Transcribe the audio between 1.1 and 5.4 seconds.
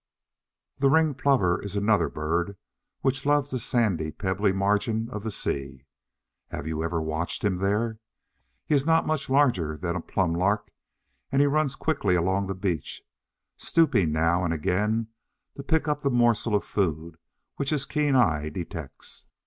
Plover is another bird which loves the sandy, pebbly margin of the